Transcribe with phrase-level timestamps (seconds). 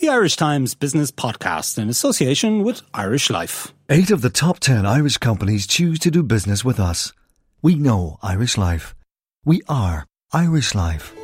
[0.00, 3.74] The Irish Times Business Podcast in association with Irish Life.
[3.90, 7.12] Eight of the top ten Irish companies choose to do business with us.
[7.60, 8.94] We know Irish Life.
[9.44, 11.14] We are Irish Life.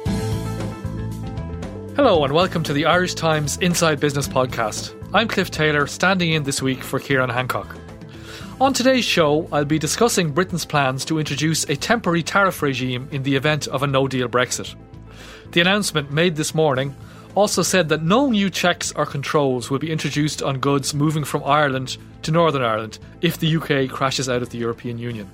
[1.97, 4.95] Hello and welcome to the Irish Times Inside Business Podcast.
[5.15, 7.75] I'm Cliff Taylor, standing in this week for Ciarán Hancock.
[8.61, 13.23] On today's show, I'll be discussing Britain's plans to introduce a temporary tariff regime in
[13.23, 14.75] the event of a no deal Brexit.
[15.53, 16.95] The announcement made this morning
[17.37, 21.45] also said that no new checks or controls will be introduced on goods moving from
[21.45, 25.31] Ireland to Northern Ireland if the UK crashes out of the European Union.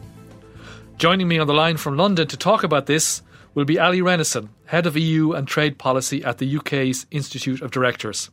[0.99, 3.23] Joining me on the line from London to talk about this
[3.55, 7.71] will be Allie Renison, Head of EU and Trade Policy at the UK's Institute of
[7.71, 8.31] Directors.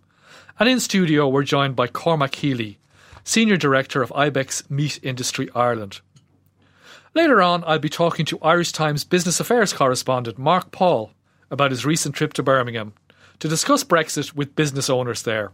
[0.60, 2.80] And in studio, we're joined by Cormac Healy,
[3.24, 6.02] Senior Director of Ibec Meat Industry Ireland.
[7.14, 11.12] Later on, I'll be talking to Irish Times Business Affairs correspondent Mark Paul
[11.52, 12.94] about his recent trip to Birmingham
[13.40, 15.52] to discuss Brexit with business owners there.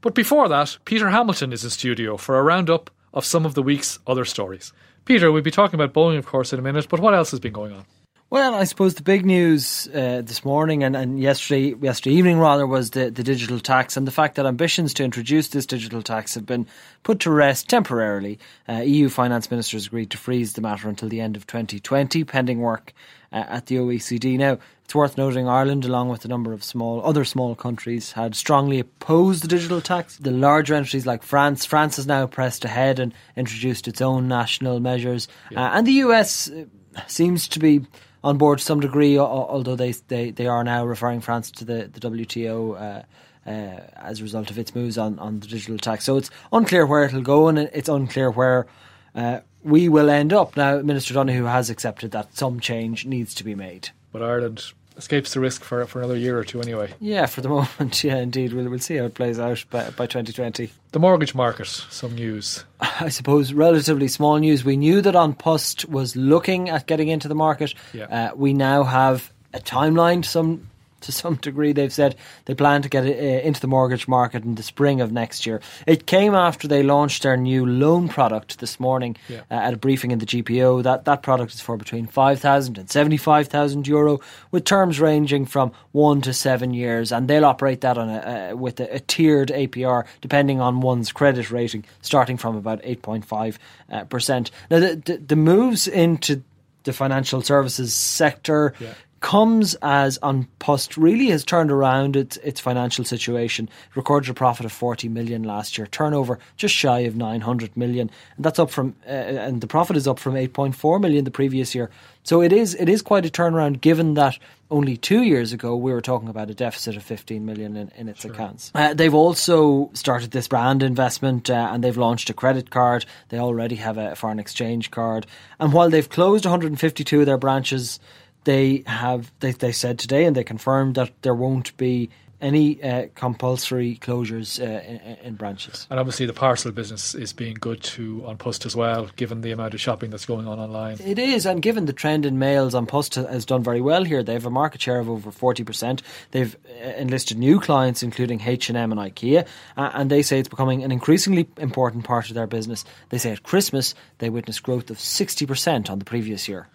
[0.00, 3.62] But before that, Peter Hamilton is in studio for a roundup of some of the
[3.62, 4.72] week's other stories.
[5.04, 7.40] Peter, we'll be talking about Boeing, of course, in a minute, but what else has
[7.40, 7.84] been going on?
[8.32, 12.66] Well, I suppose the big news uh, this morning and, and yesterday, yesterday evening rather,
[12.66, 16.34] was the, the digital tax and the fact that ambitions to introduce this digital tax
[16.34, 16.66] have been
[17.02, 18.38] put to rest temporarily.
[18.66, 22.60] Uh, EU finance ministers agreed to freeze the matter until the end of 2020, pending
[22.60, 22.94] work
[23.34, 24.38] uh, at the OECD.
[24.38, 28.34] Now, it's worth noting Ireland, along with a number of small other small countries, had
[28.34, 30.16] strongly opposed the digital tax.
[30.16, 34.80] The larger entities like France, France has now pressed ahead and introduced its own national
[34.80, 35.66] measures, yeah.
[35.66, 36.64] uh, and the US uh,
[37.08, 37.82] seems to be
[38.24, 41.90] on board to some degree, although they they, they are now referring France to the
[41.92, 42.80] the WTO.
[42.80, 43.02] Uh,
[43.44, 46.04] uh, as a result of its moves on, on the digital tax.
[46.04, 48.68] So it's unclear where it'll go and it's unclear where
[49.16, 50.56] uh, we will end up.
[50.56, 53.90] Now, Minister Donohoe has accepted that some change needs to be made.
[54.12, 56.92] But Ireland escapes the risk for for another year or two anyway.
[57.00, 58.52] Yeah, for the moment, yeah, indeed.
[58.52, 60.70] We'll, we'll see how it plays out by, by 2020.
[60.92, 62.64] The mortgage market, some news.
[62.80, 64.64] I suppose relatively small news.
[64.64, 67.74] We knew that An Post was looking at getting into the market.
[67.92, 68.04] Yeah.
[68.04, 70.68] Uh, we now have a timeline, some
[71.02, 71.72] to some degree.
[71.72, 75.00] They've said they plan to get it, uh, into the mortgage market in the spring
[75.00, 75.60] of next year.
[75.86, 79.42] It came after they launched their new loan product this morning yeah.
[79.50, 80.82] uh, at a briefing in the GPO.
[80.82, 84.20] That that product is for between 5,000 and 75,000 euro,
[84.50, 88.56] with terms ranging from one to seven years, and they'll operate that on a, uh,
[88.56, 93.58] with a, a, tiered APR depending on one's credit rating, starting from about 8.5
[93.90, 94.50] uh, percent.
[94.70, 96.42] Now the, the, the moves into
[96.84, 100.18] the financial services sector yeah comes as
[100.58, 103.68] Post really has turned around its its financial situation.
[103.90, 108.10] It recorded a profit of 40 million last year, turnover just shy of 900 million,
[108.36, 111.74] and that's up from uh, and the profit is up from 8.4 million the previous
[111.74, 111.90] year.
[112.24, 114.38] So it is it is quite a turnaround given that
[114.70, 118.08] only two years ago we were talking about a deficit of 15 million in, in
[118.08, 118.32] its sure.
[118.32, 118.70] accounts.
[118.74, 123.04] Uh, they've also started this brand investment uh, and they've launched a credit card.
[123.28, 125.26] They already have a foreign exchange card,
[125.60, 128.00] and while they've closed 152 of their branches
[128.44, 132.10] they have they, they said today and they confirmed that there won't be
[132.42, 135.86] any uh, compulsory closures uh, in, in, branches.
[135.88, 139.52] And obviously, the parcel business is being good to An Post as well, given the
[139.52, 140.98] amount of shopping that's going on online.
[141.00, 144.22] It is, and given the trend in mails, An Post has done very well here.
[144.24, 146.02] They have a market share of over forty percent.
[146.32, 149.46] They've uh, enlisted new clients, including H and M and IKEA,
[149.76, 152.84] uh, and they say it's becoming an increasingly important part of their business.
[153.10, 156.68] They say at Christmas they witnessed growth of sixty percent on the previous year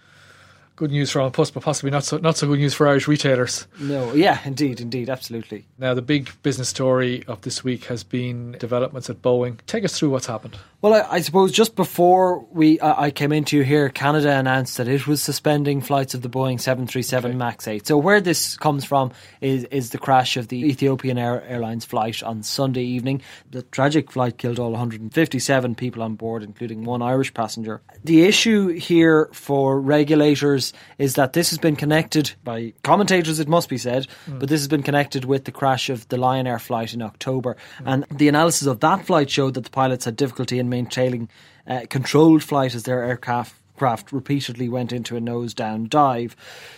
[0.77, 3.67] good news for Post, but possibly not so not so good news for Irish retailers.
[3.79, 5.65] No, yeah, indeed, indeed, absolutely.
[5.77, 9.59] Now, the big business story of this week has been developments at Boeing.
[9.65, 10.57] Take us through what's happened.
[10.79, 14.87] Well, I, I, suppose just before we uh, I came into here, Canada announced that
[14.87, 17.35] it was suspending flights of the Boeing 737 okay.
[17.35, 17.87] MAX 8.
[17.87, 22.21] So where this comes from is is the crash of the Ethiopian Air, Airlines flight
[22.21, 23.23] on Sunday evening.
[23.49, 27.81] The tragic flight killed all 157 people on board, including one Irish passenger.
[28.03, 33.67] The issue here for regulators is that this has been connected by commentators, it must
[33.67, 34.39] be said, mm.
[34.39, 37.57] but this has been connected with the crash of the Lion Air flight in October.
[37.79, 37.83] Mm.
[37.87, 41.29] And the analysis of that flight showed that the pilots had difficulty in maintaining
[41.67, 46.35] uh, controlled flight as their aircraft craft repeatedly went into a nose down dive.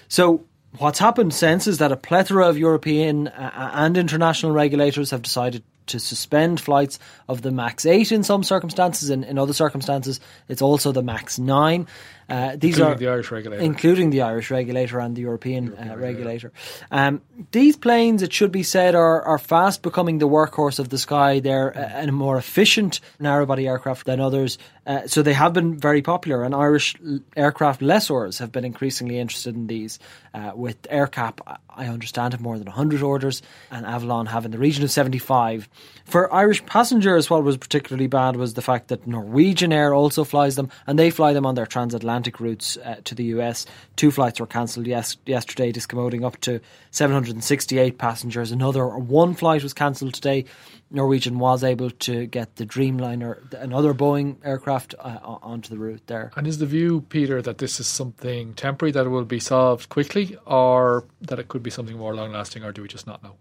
[0.08, 0.46] So
[0.78, 5.22] what's happened since is that a plethora of European uh, uh and international regulators have
[5.22, 9.10] decided to suspend flights of the MAX 8 in some circumstances.
[9.10, 11.88] In, in other circumstances, it's also the MAX 9.
[12.30, 15.92] Uh, these including are the Irish regulator, including the Irish regulator and the European, European
[15.92, 16.52] uh, regulator.
[16.92, 17.22] Um,
[17.52, 21.40] these planes, it should be said, are, are fast becoming the workhorse of the sky.
[21.40, 26.02] They're a, a more efficient narrow-body aircraft than others, uh, so they have been very
[26.02, 26.44] popular.
[26.44, 26.96] And Irish
[27.36, 30.00] aircraft lessors have been increasingly interested in these.
[30.34, 31.40] Uh, with AerCap,
[31.70, 33.42] I understand, have more than 100 orders,
[33.72, 35.68] and Avolon have in the region of 75.
[36.06, 40.56] For Irish passengers, what was particularly bad was the fact that Norwegian Air also flies
[40.56, 43.66] them, and they fly them on their transatlantic routes uh, to the US.
[43.96, 46.60] Two flights were cancelled yes- yesterday, discommoding up to
[46.92, 48.52] 768 passengers.
[48.52, 50.46] Another one flight was cancelled today.
[50.92, 56.32] Norwegian was able to get the Dreamliner, another Boeing aircraft, uh, onto the route there.
[56.36, 60.38] And is the view, Peter, that this is something temporary that will be solved quickly,
[60.46, 63.36] or that it could be something more long lasting, or do we just not know?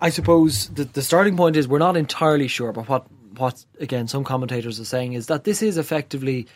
[0.00, 3.06] I suppose the, the starting point is we're not entirely sure, but what
[3.38, 6.46] what again some commentators are saying is that this is effectively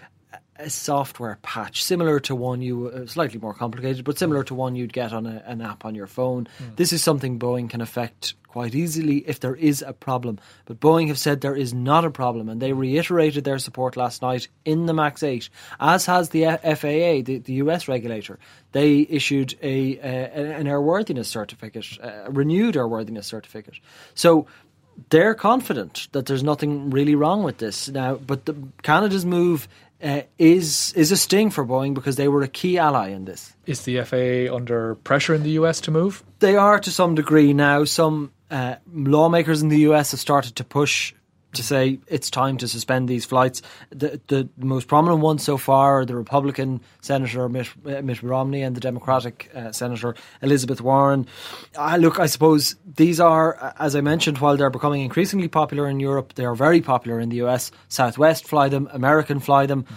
[0.60, 4.76] a software patch similar to one you uh, slightly more complicated but similar to one
[4.76, 6.48] you'd get on a, an app on your phone.
[6.58, 6.76] Mm.
[6.76, 10.38] this is something boeing can affect quite easily if there is a problem.
[10.64, 14.22] But boeing have said there is not a problem and they reiterated their support last
[14.22, 15.48] night in the max 8
[15.78, 18.38] as has the faa the, the us regulator.
[18.72, 23.78] They issued a, a an airworthiness certificate a renewed airworthiness certificate.
[24.14, 24.46] So
[25.08, 27.88] they're confident that there's nothing really wrong with this.
[27.88, 29.68] Now but the, canada's move
[30.02, 33.55] uh, is is a sting for Boeing because they were a key ally in this.
[33.67, 36.23] Is the FAA under pressure in the US to move?
[36.38, 37.85] They are to some degree now.
[37.85, 41.14] Some uh, lawmakers in the US have started to push
[41.52, 43.62] to say it's time to suspend these flights.
[43.91, 48.62] The the most prominent ones so far are the Republican Senator Mitt, uh, Mitt Romney
[48.62, 51.26] and the Democratic uh, Senator Elizabeth Warren.
[51.76, 55.88] Uh, look, I suppose these are, uh, as I mentioned, while they're becoming increasingly popular
[55.88, 57.70] in Europe, they are very popular in the US.
[57.88, 59.85] Southwest fly them, American fly them.
[59.85, 59.94] Mm.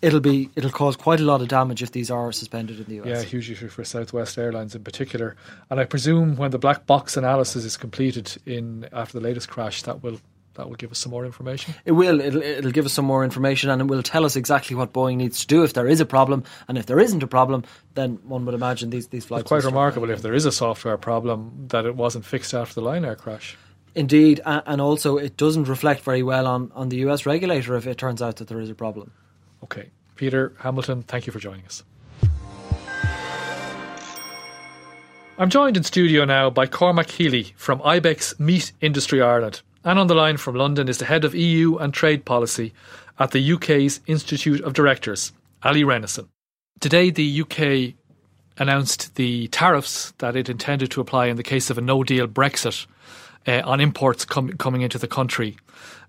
[0.00, 3.02] It'll be it'll cause quite a lot of damage if these are suspended in the
[3.02, 3.06] US.
[3.06, 5.34] Yeah, huge issue for Southwest Airlines in particular.
[5.70, 9.82] And I presume when the black box analysis is completed in after the latest crash,
[9.82, 10.20] that will
[10.58, 11.74] that will give us some more information.
[11.84, 12.20] It will.
[12.20, 15.16] It'll, it'll give us some more information and it will tell us exactly what Boeing
[15.16, 16.42] needs to do if there is a problem.
[16.66, 17.64] And if there isn't a problem,
[17.94, 19.42] then one would imagine these, these flights.
[19.42, 22.82] It's quite remarkable if there is a software problem that it wasn't fixed after the
[22.82, 23.56] Lion Air crash.
[23.94, 24.40] Indeed.
[24.44, 28.20] And also, it doesn't reflect very well on, on the US regulator if it turns
[28.20, 29.12] out that there is a problem.
[29.62, 29.90] Okay.
[30.16, 31.84] Peter Hamilton, thank you for joining us.
[35.40, 39.62] I'm joined in studio now by Cormac Healy from Ibec Meat Industry Ireland.
[39.88, 42.74] And on the line from London is the head of EU and trade policy
[43.18, 45.32] at the UK's Institute of Directors,
[45.62, 46.28] Allie Renison.
[46.78, 47.94] Today, the UK
[48.58, 52.28] announced the tariffs that it intended to apply in the case of a no deal
[52.28, 52.86] Brexit
[53.46, 55.56] uh, on imports com- coming into the country.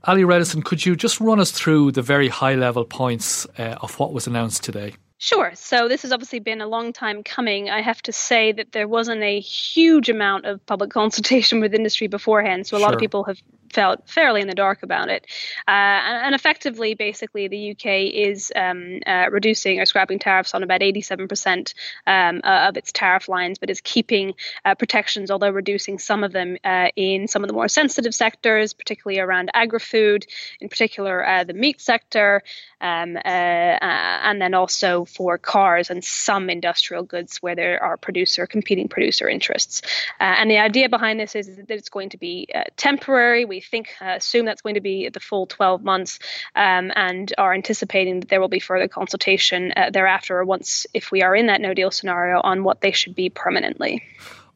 [0.05, 3.97] Allie Renison, could you just run us through the very high level points uh, of
[3.97, 4.95] what was announced today?
[5.19, 5.51] Sure.
[5.55, 7.69] So this has obviously been a long time coming.
[7.69, 12.07] I have to say that there wasn't a huge amount of public consultation with industry
[12.07, 12.67] beforehand.
[12.67, 12.85] So a sure.
[12.85, 15.25] lot of people have felt fairly in the dark about it.
[15.67, 20.63] Uh, and, and, effectively, basically, the UK is um, uh, reducing or scrapping tariffs on
[20.63, 21.73] about 87%
[22.07, 24.33] um, uh, of its tariff lines, but is keeping
[24.65, 28.73] uh, protections, although reducing some of them uh, in some of the more sensitive sectors,
[28.73, 30.25] particularly around agri food,
[30.59, 32.43] in particular uh, the meat sector,
[32.81, 38.87] um, and then also for cars and some industrial goods where there are producer competing
[38.87, 39.81] producer interests.
[40.19, 43.45] and the idea behind this is that it's going to be temporary.
[43.45, 46.19] We think uh, assume that's going to be the full 12 months
[46.55, 51.21] um, and are anticipating that there will be further consultation uh, thereafter once if we
[51.21, 54.03] are in that no deal scenario on what they should be permanently.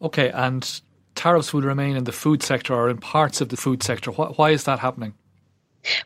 [0.01, 0.81] Okay, and
[1.15, 4.11] tariffs will remain in the food sector or in parts of the food sector.
[4.11, 5.13] Why, why is that happening?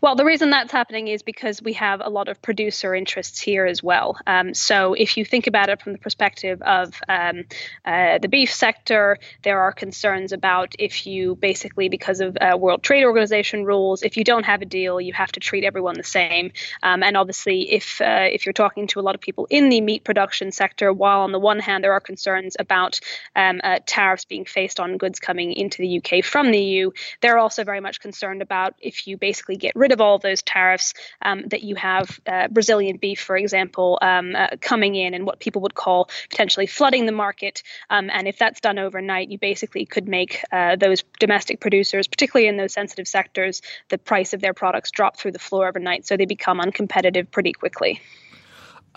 [0.01, 3.65] Well, the reason that's happening is because we have a lot of producer interests here
[3.65, 4.17] as well.
[4.25, 7.43] Um, so, if you think about it from the perspective of um,
[7.85, 12.83] uh, the beef sector, there are concerns about if you basically, because of uh, World
[12.83, 16.03] Trade Organization rules, if you don't have a deal, you have to treat everyone the
[16.03, 16.51] same.
[16.83, 19.81] Um, and obviously, if uh, if you're talking to a lot of people in the
[19.81, 22.99] meat production sector, while on the one hand there are concerns about
[23.35, 26.91] um, uh, tariffs being faced on goods coming into the UK from the EU,
[27.21, 30.21] they're also very much concerned about if you basically get get rid of all of
[30.21, 35.13] those tariffs, um, that you have uh, Brazilian beef, for example, um, uh, coming in
[35.13, 37.63] and what people would call potentially flooding the market.
[37.89, 42.47] Um, and if that's done overnight, you basically could make uh, those domestic producers, particularly
[42.47, 46.07] in those sensitive sectors, the price of their products drop through the floor overnight.
[46.07, 48.01] So they become uncompetitive pretty quickly.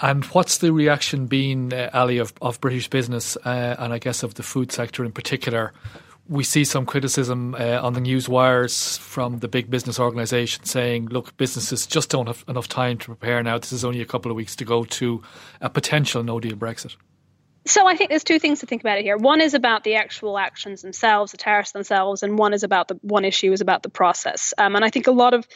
[0.03, 4.23] And what's the reaction been, uh, Allie, of, of British business uh, and I guess
[4.23, 5.73] of the food sector in particular
[6.31, 11.07] we see some criticism uh, on the news wires from the big business organisations saying,
[11.07, 13.59] look, businesses just don't have enough time to prepare now.
[13.59, 15.23] This is only a couple of weeks to go to
[15.61, 16.95] a potential no deal Brexit.
[17.67, 19.17] So I think there's two things to think about it here.
[19.17, 22.95] One is about the actual actions themselves, the tariffs themselves, and one is about the
[23.03, 24.55] one issue is about the process.
[24.57, 25.49] Um, and I think a lot of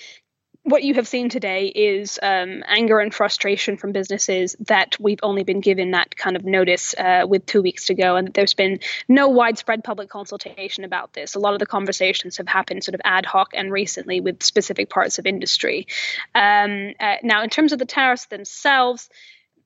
[0.64, 5.44] what you have seen today is um, anger and frustration from businesses that we've only
[5.44, 8.80] been given that kind of notice uh, with two weeks to go, and there's been
[9.06, 11.35] no widespread public consultation about this.
[11.35, 14.88] A lot of the conversations have happened sort of ad hoc and recently with specific
[14.88, 15.87] parts of industry.
[16.35, 19.11] Um, uh, now, in terms of the tariffs themselves,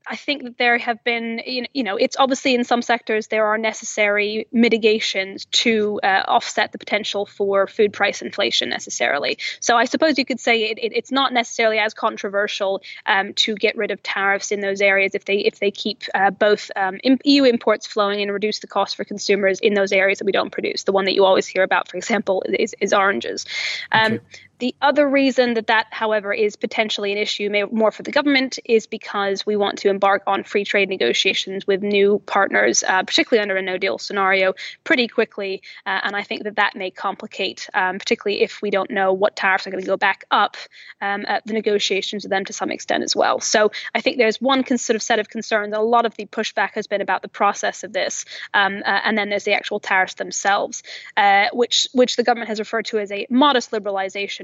[0.08, 3.58] I think that there have been, you know, it's obviously in some sectors there are
[3.58, 9.38] necessary mitigations to uh, offset the potential for food price inflation necessarily.
[9.60, 13.54] So I suppose you could say it, it, it's not necessarily as controversial um, to
[13.54, 16.98] get rid of tariffs in those areas if they if they keep uh, both um,
[17.24, 20.50] EU imports flowing and reduce the cost for consumers in those areas that we don't
[20.50, 20.84] produce.
[20.84, 23.44] The one that you always hear about, for example, is, is oranges.
[23.92, 24.24] Um, okay.
[24.58, 28.86] The other reason that that, however, is potentially an issue more for the government is
[28.86, 33.56] because we want to embark on free trade negotiations with new partners, uh, particularly under
[33.56, 35.62] a no deal scenario, pretty quickly.
[35.86, 39.36] Uh, and I think that that may complicate, um, particularly if we don't know what
[39.36, 40.56] tariffs are going to go back up,
[41.00, 43.40] um, the negotiations with them to some extent as well.
[43.40, 45.72] So I think there's one sort of set of concerns.
[45.74, 48.24] A lot of the pushback has been about the process of this,
[48.54, 50.82] um, uh, and then there's the actual tariffs themselves,
[51.16, 53.72] uh, which which the government has referred to as a modest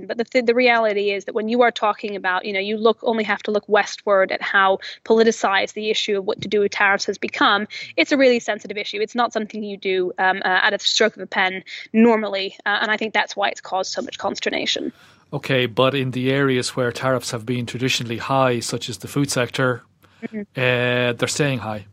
[0.06, 2.76] but the, th- the reality is that when you are talking about, you know, you
[2.76, 6.60] look only have to look westward at how politicized the issue of what to do
[6.60, 7.66] with tariffs has become.
[7.96, 9.00] It's a really sensitive issue.
[9.00, 12.78] It's not something you do um, uh, at a stroke of a pen normally, uh,
[12.80, 14.92] and I think that's why it's caused so much consternation.
[15.32, 19.30] Okay, but in the areas where tariffs have been traditionally high, such as the food
[19.30, 19.82] sector,
[20.22, 20.42] mm-hmm.
[20.56, 21.86] uh, they're staying high.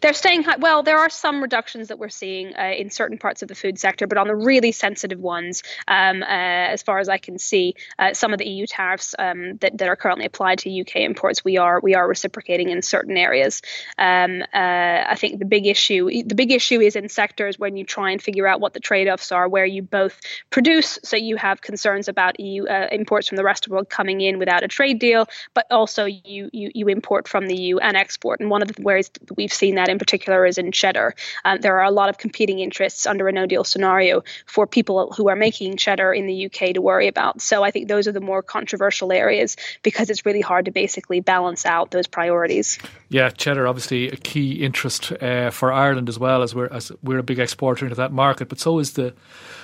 [0.00, 0.56] They're staying high.
[0.56, 3.78] Well, there are some reductions that we're seeing uh, in certain parts of the food
[3.78, 7.74] sector, but on the really sensitive ones, um, uh, as far as I can see,
[7.98, 11.44] uh, some of the EU tariffs um, that, that are currently applied to UK imports,
[11.44, 13.62] we are we are reciprocating in certain areas.
[13.98, 17.84] Um, uh, I think the big issue the big issue is in sectors when you
[17.84, 21.60] try and figure out what the trade-offs are, where you both produce, so you have
[21.60, 24.68] concerns about EU uh, imports from the rest of the world coming in without a
[24.68, 28.40] trade deal, but also you you, you import from the EU and export.
[28.40, 31.14] And one of the ways we've seen seen that in particular is in cheddar.
[31.44, 35.12] Um, there are a lot of competing interests under a no deal scenario for people
[35.16, 37.40] who are making cheddar in the UK to worry about.
[37.42, 41.20] So I think those are the more controversial areas because it's really hard to basically
[41.20, 42.78] balance out those priorities.
[43.08, 47.18] Yeah, cheddar obviously a key interest uh, for Ireland as well as we're as we're
[47.18, 49.12] a big exporter into that market, but so is the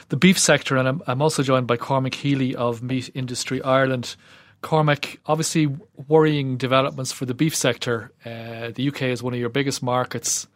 [0.08, 0.76] the beef sector.
[0.76, 4.16] And I'm, I'm also joined by Cormac Healy of Meat Industry Ireland.
[4.62, 5.66] Cormac, obviously
[6.08, 8.12] worrying developments for the beef sector.
[8.24, 10.46] Uh, the UK is one of your biggest markets.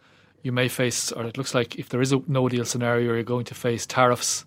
[0.42, 3.23] You may face, or it looks like if there is a no deal scenario, you're
[3.23, 4.44] going to face tariffs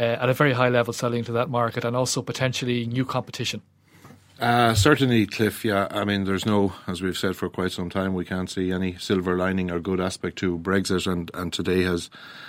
[0.00, 3.60] uh, at a very high level selling to that market and also potentially new competition.
[4.40, 5.64] Uh, certainly, Cliff.
[5.64, 8.70] Yeah, I mean, there's no, as we've said for quite some time, we can't see
[8.70, 12.08] any silver lining or good aspect to Brexit, and, and today has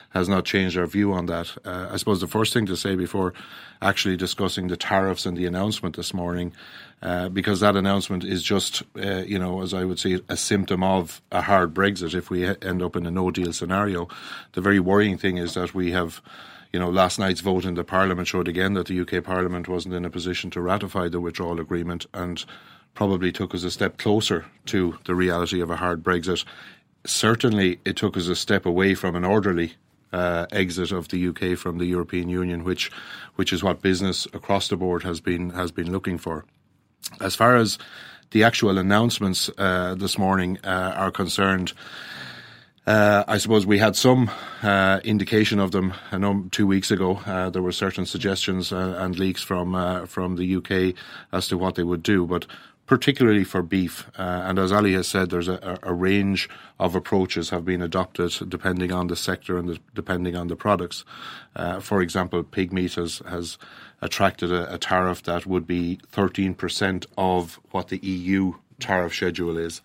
[0.09, 1.55] has not changed our view on that.
[1.63, 3.33] Uh, I suppose the first thing to say before
[3.81, 6.53] actually discussing the tariffs and the announcement this morning,
[7.01, 10.83] uh, because that announcement is just, uh, you know, as I would say, a symptom
[10.83, 12.13] of a hard Brexit.
[12.13, 14.07] If we end up in a no deal scenario,
[14.53, 16.21] the very worrying thing is that we have
[16.71, 19.95] you know, last night's vote in the Parliament showed again that the UK Parliament wasn't
[19.95, 22.45] in a position to ratify the withdrawal agreement and
[22.93, 26.45] probably took us a step closer to the reality of a hard Brexit.
[27.05, 29.73] Certainly, it took us a step away from an orderly
[30.11, 32.91] uh, exit of the UK from the European Union, which
[33.35, 36.45] which is what business across the board has been has been looking for.
[37.21, 37.77] As far as
[38.31, 41.73] the actual announcements uh, this morning uh, are concerned,
[42.89, 44.31] Uh, I suppose we had some
[44.63, 45.93] uh, indication of them.
[46.11, 50.07] I know two weeks ago uh, there were certain suggestions uh, and leaks from uh,
[50.07, 50.95] from the UK
[51.31, 52.47] as to what they would do, but
[52.89, 54.09] particularly for beef.
[54.17, 58.33] Uh, and as Allie has said, there's a, a, range of approaches have been adopted
[58.49, 61.05] depending on the sector and the, depending on the products.
[61.55, 63.59] Uh, for example, pig meat has, has
[64.01, 69.81] attracted a, a, tariff that would be 13% of what the EU tariff schedule is.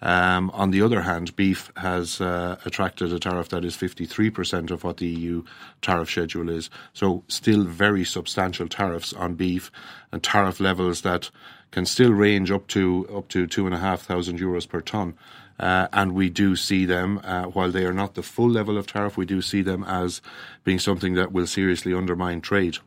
[0.00, 4.84] Um, on the other hand, beef has uh, attracted a tariff that is 53% of
[4.84, 5.42] what the EU
[5.82, 6.70] tariff schedule is.
[6.92, 9.72] So, still very substantial tariffs on beef
[10.12, 11.30] and tariff levels that
[11.70, 15.14] can still range up to up to two and a half thousand euros per ton.
[15.58, 18.86] Uh, and we do see them, uh, while they are not the full level of
[18.86, 20.22] tariff, we do see them as
[20.62, 22.78] being something that will seriously undermine trade.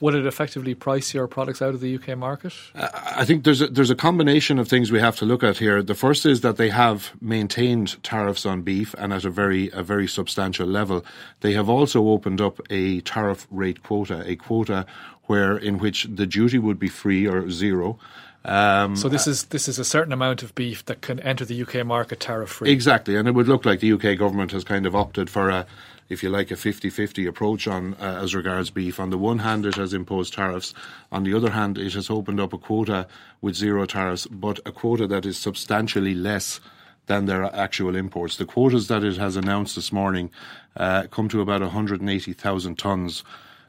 [0.00, 2.52] Would it effectively price your products out of the UK market?
[2.74, 5.58] Uh, I think there's a, there's a combination of things we have to look at
[5.58, 5.82] here.
[5.82, 9.82] The first is that they have maintained tariffs on beef and at a very a
[9.82, 11.04] very substantial level.
[11.40, 14.86] They have also opened up a tariff rate quota, a quota
[15.24, 17.98] where in which the duty would be free or zero.
[18.44, 21.60] Um, so this is this is a certain amount of beef that can enter the
[21.62, 22.70] UK market tariff free.
[22.70, 25.66] Exactly, and it would look like the UK government has kind of opted for a,
[26.08, 28.98] if you like, a 50-50 approach on uh, as regards beef.
[28.98, 30.74] On the one hand, it has imposed tariffs.
[31.12, 33.06] On the other hand, it has opened up a quota
[33.40, 36.60] with zero tariffs, but a quota that is substantially less
[37.06, 38.36] than their actual imports.
[38.36, 40.30] The quotas that it has announced this morning
[40.76, 43.24] uh, come to about 180,000 tonnes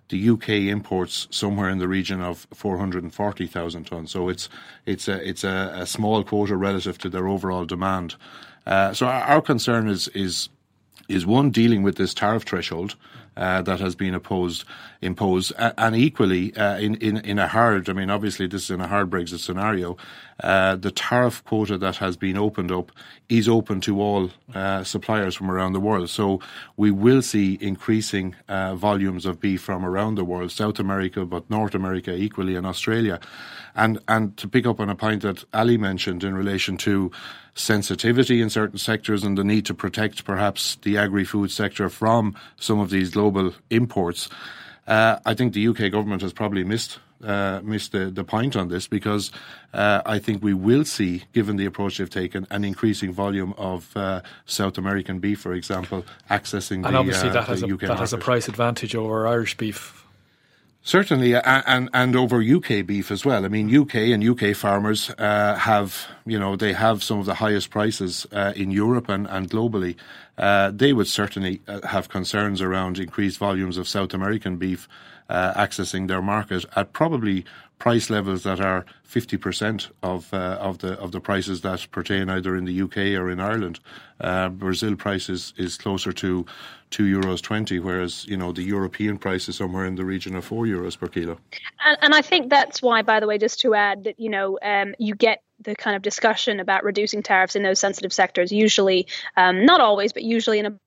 [0.10, 4.10] the UK imports somewhere in the region of 440,000 tonnes.
[4.10, 4.50] So it's
[4.86, 8.16] it's a it's a, a, small quota relative to their overall demand.
[8.66, 10.50] Uh, so our, our, concern is is
[11.10, 12.96] is one dealing with this tariff threshold
[13.40, 14.66] uh, that has been opposed,
[15.02, 17.90] imposed, and equally uh, in, in in a hard.
[17.90, 19.98] I mean, obviously, this is in a hard Brexit scenario.
[20.44, 22.92] Uh, the tariff quota that has been opened up
[23.30, 26.10] is open to all uh, suppliers from around the world.
[26.10, 26.42] So
[26.78, 31.50] we will see increasing uh, volumes of beef from around the world, South America, but
[31.50, 33.20] North America equally, and Australia.
[33.76, 37.12] And and to pick up on a point that Allie mentioned in relation to
[37.60, 42.80] sensitivity in certain sectors and the need to protect perhaps the agri-food sector from some
[42.80, 44.30] of these global imports.
[44.88, 48.70] Uh, I think the UK government has probably missed uh, missed the, the point on
[48.70, 49.30] this because
[49.74, 53.96] uh, I think we will see, given the approach they've taken, an increasing volume of
[53.98, 58.00] uh, South American beef, for example, accessing and the, obviously uh, that has a, that
[58.00, 60.06] has a price advantage over Irish beef.
[60.90, 63.46] Certainly, and and over UK beef as well.
[63.46, 67.36] I mean, UK and UK farmers uh, have, you know, they have some of the
[67.36, 69.98] highest prices uh, in Europe and, and globally.
[70.36, 74.88] Uh, they would certainly uh, have concerns around increased volumes of South American beef
[75.30, 77.46] uh, accessing their market at probably
[77.80, 82.56] price levels that are 50% of uh, of the of the prices that pertain either
[82.56, 83.80] in the UK or in Ireland.
[84.22, 86.46] Uh, Brazil price is, is closer to
[86.92, 90.46] two euros twenty, whereas you know the European price is somewhere in the region of
[90.46, 91.38] four euros per kilo.
[91.84, 94.60] And, and I think that's why, by the way, just to add that you know
[94.62, 98.52] um, you get the kind of discussion about reducing tariffs in those sensitive sectors.
[98.52, 100.80] Usually, um, not always, but usually in a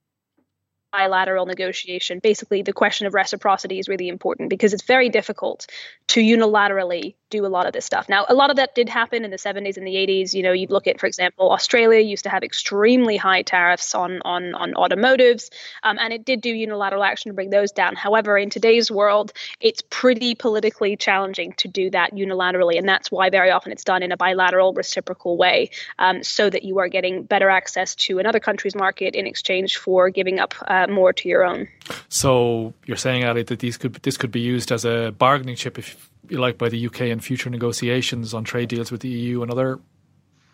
[0.92, 2.20] bilateral negotiation.
[2.20, 5.66] Basically, the question of reciprocity is really important because it's very difficult
[6.08, 8.08] to unilaterally do a lot of this stuff.
[8.08, 10.34] Now, a lot of that did happen in the 70s and the 80s.
[10.34, 14.20] You know, you look at, for example, Australia used to have extremely high tariffs on
[14.22, 15.50] on on automotives,
[15.82, 17.96] um, and it did do unilateral action to bring those down.
[17.96, 23.30] However, in today's world, it's pretty politically challenging to do that unilaterally, and that's why
[23.30, 27.22] very often it's done in a bilateral, reciprocal way, um, so that you are getting
[27.24, 31.44] better access to another country's market in exchange for giving up uh, more to your
[31.44, 31.66] own.
[32.10, 35.78] So you're saying, Allie, that these could this could be used as a bargaining chip
[35.78, 39.50] if like, by the UK in future negotiations on trade deals with the EU and
[39.50, 39.80] other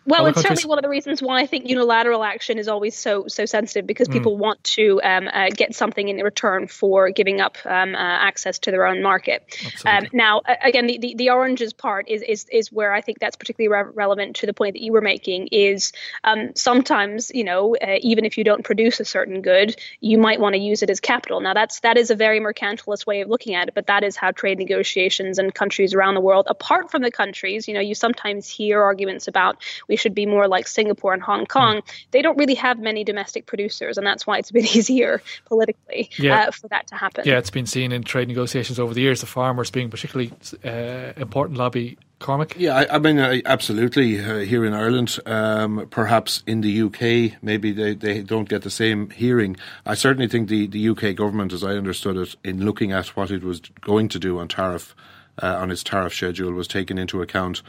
[0.09, 0.59] well, it's countries?
[0.59, 3.85] certainly one of the reasons why I think unilateral action is always so so sensitive
[3.85, 4.13] because mm.
[4.13, 8.59] people want to um, uh, get something in return for giving up um, uh, access
[8.59, 9.43] to their own market.
[9.85, 13.35] Um, now, again, the, the, the, oranges part is, is is where I think that's
[13.35, 15.47] particularly re- relevant to the point that you were making.
[15.47, 15.93] Is
[16.23, 20.39] um, sometimes you know uh, even if you don't produce a certain good, you might
[20.39, 21.39] want to use it as capital.
[21.39, 24.15] Now, that's that is a very mercantilist way of looking at it, but that is
[24.15, 27.95] how trade negotiations and countries around the world, apart from the countries, you know, you
[27.95, 31.81] sometimes hear arguments about we should be more like Singapore and Hong Kong,
[32.11, 36.09] they don't really have many domestic producers, and that's why it's a bit easier politically
[36.17, 36.47] yeah.
[36.47, 37.23] uh, for that to happen.
[37.25, 40.31] Yeah, it's been seen in trade negotiations over the years, the farmers being particularly
[40.63, 42.55] uh, important lobby Cormac?
[42.57, 44.19] Yeah, I, I mean, uh, absolutely.
[44.19, 48.69] Uh, here in Ireland, um, perhaps in the UK, maybe they, they don't get the
[48.69, 49.55] same hearing.
[49.85, 53.31] I certainly think the, the UK government, as I understood it, in looking at what
[53.31, 54.95] it was going to do on tariff,
[55.41, 57.61] uh, on its tariff schedule, was taken into account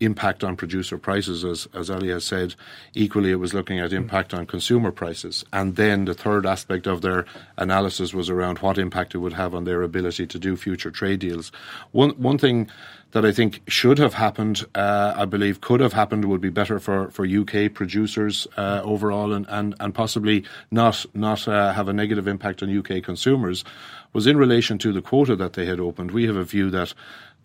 [0.00, 2.54] impact on producer prices, as, as Allie has said.
[2.94, 5.44] Equally, it was looking at impact on consumer prices.
[5.52, 7.24] And then the third aspect of their
[7.56, 11.20] analysis was around what impact it would have on their ability to do future trade
[11.20, 11.50] deals.
[11.92, 12.70] One, one thing
[13.12, 16.78] that I think should have happened, uh, I believe could have happened, would be better
[16.78, 21.92] for, for UK producers uh, overall and, and, and possibly not, not uh, have a
[21.92, 23.64] negative impact on UK consumers,
[24.12, 26.10] was in relation to the quota that they had opened.
[26.10, 26.92] We have a view that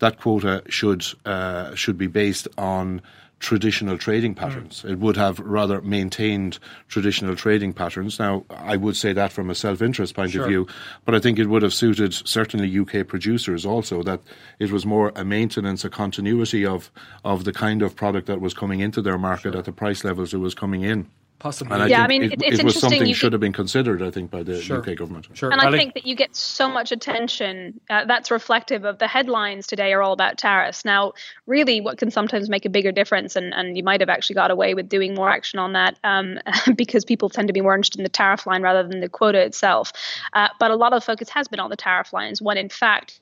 [0.00, 3.00] that quota should uh, should be based on
[3.44, 4.82] traditional trading patterns.
[4.82, 4.92] Mm.
[4.92, 8.18] It would have rather maintained traditional trading patterns.
[8.18, 10.44] Now, I would say that from a self interest point sure.
[10.44, 10.66] of view,
[11.04, 14.20] but I think it would have suited certainly UK producers also that
[14.58, 16.90] it was more a maintenance, a continuity of,
[17.22, 19.58] of the kind of product that was coming into their market sure.
[19.58, 21.06] at the price levels it was coming in.
[21.38, 21.76] Possibly.
[21.76, 24.30] I yeah, I mean, it, it's it was something should have been considered, I think,
[24.30, 24.78] by the sure.
[24.78, 25.28] UK government.
[25.34, 25.52] Sure.
[25.52, 27.78] And I think that you get so much attention.
[27.90, 30.84] Uh, that's reflective of the headlines today are all about tariffs.
[30.84, 31.12] Now,
[31.46, 34.50] really, what can sometimes make a bigger difference, and, and you might have actually got
[34.50, 36.38] away with doing more action on that um,
[36.76, 39.40] because people tend to be more interested in the tariff line rather than the quota
[39.40, 39.92] itself.
[40.32, 43.20] Uh, but a lot of focus has been on the tariff lines when, in fact,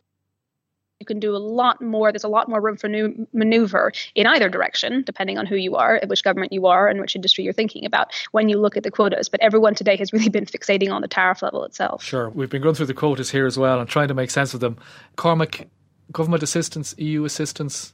[1.02, 2.12] you can do a lot more.
[2.12, 5.74] There's a lot more room for new maneuver in either direction, depending on who you
[5.74, 8.84] are, which government you are, and which industry you're thinking about when you look at
[8.84, 9.28] the quotas.
[9.28, 12.04] But everyone today has really been fixating on the tariff level itself.
[12.04, 12.30] Sure.
[12.30, 14.60] We've been going through the quotas here as well and trying to make sense of
[14.60, 14.76] them.
[15.16, 15.66] Cormac,
[16.12, 17.92] government assistance, EU assistance,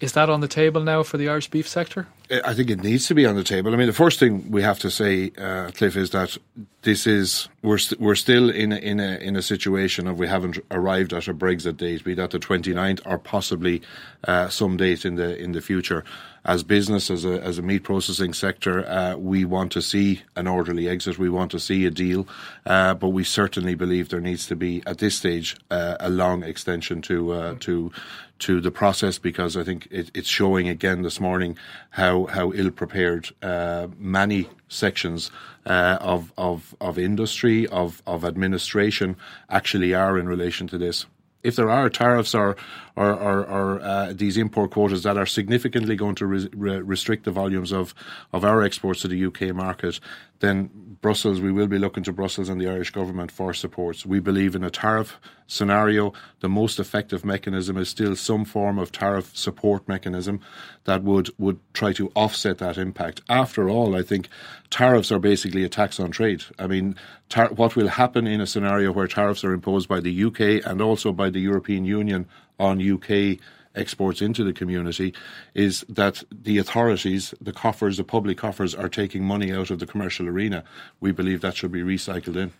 [0.00, 2.08] is that on the table now for the Irish beef sector?
[2.30, 3.74] I think it needs to be on the table.
[3.74, 6.38] I mean, the first thing we have to say, uh, Cliff, is that
[6.80, 10.18] this is we're we st- we're still in a, in a in a situation of
[10.18, 13.82] we haven't arrived at a Brexit date, be that the 29th or possibly
[14.24, 16.04] uh, some date in the in the future.
[16.46, 20.46] As business, as a as a meat processing sector, uh, we want to see an
[20.46, 21.18] orderly exit.
[21.18, 22.26] We want to see a deal,
[22.66, 26.42] uh, but we certainly believe there needs to be at this stage uh, a long
[26.42, 27.92] extension to uh, to
[28.40, 31.56] to the process because I think it, it's showing again this morning
[31.90, 35.30] how how ill prepared uh, many sections
[35.66, 39.16] uh, of of of industry of of administration
[39.48, 41.06] actually are in relation to this.
[41.42, 42.56] If there are tariffs or
[42.96, 47.32] or, or, or uh, these import quotas that are significantly going to re- restrict the
[47.32, 47.92] volumes of,
[48.32, 49.98] of our exports to the UK market,
[50.38, 54.06] then Brussels, we will be looking to Brussels and the Irish government for supports.
[54.06, 58.90] We believe in a tariff scenario, the most effective mechanism is still some form of
[58.90, 60.40] tariff support mechanism
[60.84, 63.20] that would, would try to offset that impact.
[63.28, 64.30] After all, I think
[64.70, 66.42] tariffs are basically a tax on trade.
[66.58, 66.96] I mean,
[67.28, 70.80] tar- what will happen in a scenario where tariffs are imposed by the UK and
[70.80, 72.26] also by the European Union
[72.58, 73.38] on UK
[73.74, 75.14] exports into the community
[75.54, 79.86] is that the authorities, the coffers, the public coffers, are taking money out of the
[79.86, 80.64] commercial arena.
[81.00, 82.52] We believe that should be recycled in.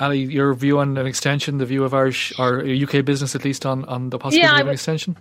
[0.00, 3.66] Allie, your view on an extension, the view of Irish or UK business at least
[3.66, 5.16] on, on the possibility yeah, of an extension?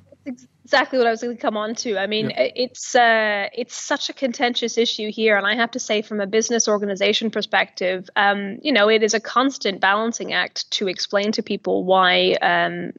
[0.64, 1.98] Exactly what I was going to come on to.
[1.98, 2.50] I mean, yeah.
[2.54, 6.28] it's uh, it's such a contentious issue here, and I have to say, from a
[6.28, 11.42] business organization perspective, um, you know, it is a constant balancing act to explain to
[11.42, 12.92] people why um,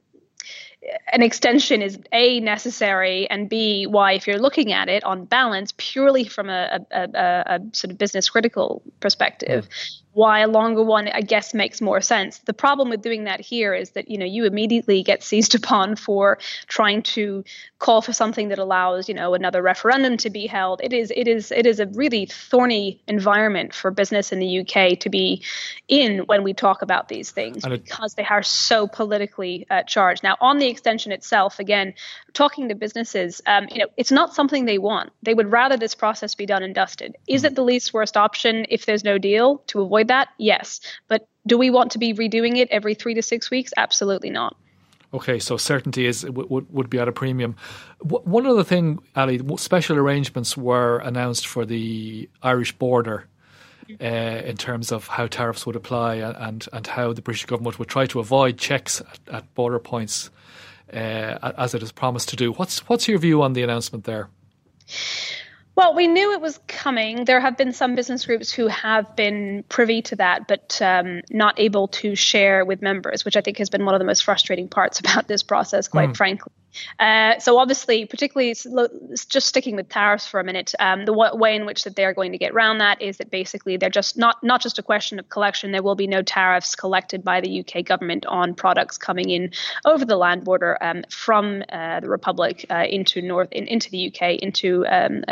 [1.12, 5.72] an extension is a necessary and b why if you're looking at it on balance
[5.76, 9.68] purely from a, a, a, a sort of business critical perspective.
[9.68, 12.38] Mm why a longer one i guess makes more sense.
[12.38, 15.96] The problem with doing that here is that you know you immediately get seized upon
[15.96, 17.44] for trying to
[17.78, 20.80] call for something that allows you know another referendum to be held.
[20.82, 24.98] It is it is it is a really thorny environment for business in the uk
[25.00, 25.42] to be
[25.88, 30.22] in when we talk about these things because they are so politically uh, charged.
[30.22, 31.94] Now on the extension itself again
[32.38, 35.94] talking to businesses um, you know it's not something they want they would rather this
[35.94, 39.58] process be done and dusted is it the least worst option if there's no deal
[39.68, 40.28] to avoid that?
[40.38, 40.80] Yes.
[41.08, 43.72] But do we want to be redoing it every three to six weeks?
[43.76, 44.56] Absolutely not.
[45.14, 47.56] Okay, so certainty is would would be at a premium.
[48.02, 53.26] One other thing, Allie, special arrangements were announced for the Irish border
[53.88, 54.04] uh,
[54.50, 58.04] in terms of how tariffs would apply and and how the British government would try
[58.06, 60.28] to avoid checks at, at border points,
[60.92, 62.52] uh, as it has promised to do.
[62.52, 64.28] What's what's your view on the announcement there?
[65.78, 67.24] Well, we knew it was coming.
[67.24, 71.60] There have been some business groups who have been privy to that, but um, not
[71.60, 74.66] able to share with members, which I think has been one of the most frustrating
[74.66, 76.16] parts about this process, quite mm.
[76.16, 76.52] frankly.
[76.98, 81.66] Uh, so obviously, particularly just sticking with tariffs for a minute, um, the way in
[81.66, 84.42] which that they are going to get around that is that basically they're just not
[84.42, 85.72] not just a question of collection.
[85.72, 89.52] There will be no tariffs collected by the UK government on products coming in
[89.84, 94.08] over the land border um, from uh, the Republic uh, into North in, into the
[94.08, 95.24] UK into um,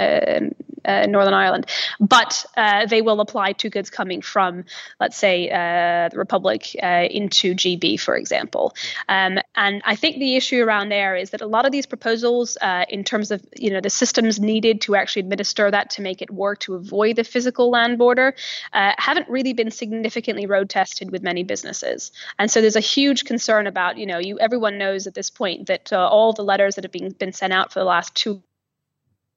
[0.87, 1.67] uh, uh, Northern Ireland,
[2.01, 4.65] but uh, they will apply to goods coming from,
[5.01, 8.75] let's say, uh, the Republic uh, into GB, for example.
[9.09, 12.57] Um, and I think the issue around there is that a lot of these proposals,
[12.61, 16.23] uh, in terms of you know the systems needed to actually administer that to make
[16.23, 18.35] it work to avoid the physical land border,
[18.73, 22.13] haven't really been significantly road tested with many businesses.
[22.39, 25.67] And so there's a huge concern about you know you everyone knows at this point
[25.67, 28.43] that all the letters that have been been sent out for the last two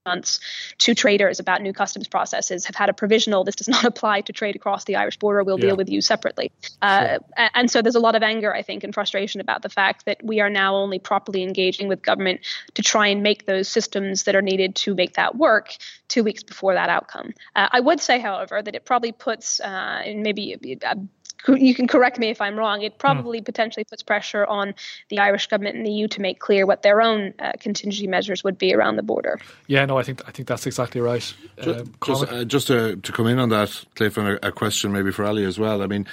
[0.06, 0.40] months
[0.78, 4.34] to traders about new customs processes have had a provisional this does not apply to
[4.34, 5.44] trade across the Irish border.
[5.44, 5.68] We'll yeah.
[5.68, 6.52] deal with you separately.
[6.82, 7.20] Uh,
[7.54, 10.24] and so there's a lot of anger I think and frustration about the fact that
[10.24, 12.42] we are now only properly engaging with government
[12.76, 15.76] to try and make those systems that are needed to make that work
[16.08, 17.34] two weeks before that outcome.
[17.56, 20.96] Uh, I would say however that it probably puts uh, in maybe a, a
[21.48, 22.82] you can correct me if I'm wrong.
[22.82, 23.46] It probably mm.
[23.46, 24.74] potentially puts pressure on
[25.10, 28.44] the Irish government and the EU to make clear what their own uh, contingency measures
[28.44, 29.40] would be around the border.
[29.68, 31.22] Yeah, no, I think I think that's exactly right.
[31.62, 34.52] Just, um, just, uh, just to, to, come in on that, Cliff, and a, a,
[34.52, 35.82] question maybe for Allie as well.
[35.82, 36.08] I mean,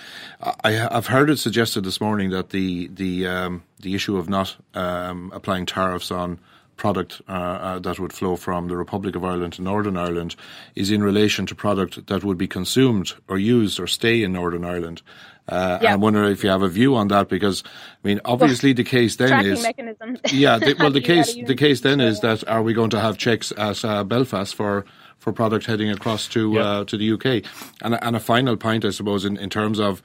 [0.63, 4.57] I, have heard it suggested this morning that the the um, the issue of not
[4.75, 6.39] um, applying tariffs on
[6.77, 10.37] product uh, uh, that would flow from the Republic of Ireland to Northern Ireland
[10.75, 14.65] is in relation to product that would be consumed or used or stay in Northern
[14.65, 15.03] Ireland.
[15.49, 15.93] Uh, yeah.
[15.93, 18.85] I wonder if you have a view on that because, I mean, obviously well, the
[18.85, 20.19] case then is mechanism.
[20.33, 20.59] yeah.
[20.59, 23.53] The, well, the case the case then is that are we going to have checks
[23.57, 24.85] at uh, Belfast for
[25.19, 26.61] for product heading across to yeah.
[26.61, 27.49] uh, to the UK?
[27.81, 30.03] And and a final point, I suppose, in in terms of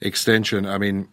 [0.00, 0.64] extension.
[0.64, 1.08] I mean,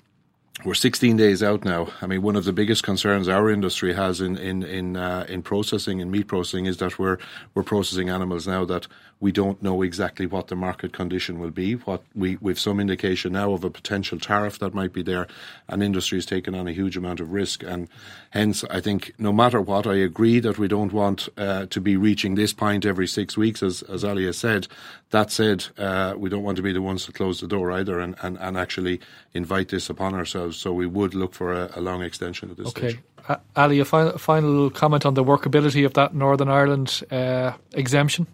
[0.64, 1.90] we're 16 days out now.
[2.02, 5.42] I mean, one of the biggest concerns our industry has in in in uh, in
[5.42, 7.18] processing and meat processing is that we're
[7.54, 8.88] we're processing animals now that
[9.20, 11.74] we don't know exactly what the market condition will be.
[11.74, 15.28] What we we've some indication now of a potential tariff that might be there,
[15.68, 17.64] and industry is taking on a huge amount of risk.
[17.64, 17.88] And
[18.32, 21.96] hence, I think no matter what, I agree that we don't want uh, to be
[21.96, 24.68] reaching this point every six weeks, as as Allie has said.
[25.12, 28.00] That said, uh, we don't want to be the ones to close the door either,
[28.00, 29.00] and, and, and actually
[29.34, 30.58] invite this upon ourselves.
[30.58, 32.90] So we would look for a, a long extension at this okay.
[32.90, 33.04] stage.
[33.56, 38.28] Allie, a final, final comment on the workability of that Northern Ireland uh, exemption.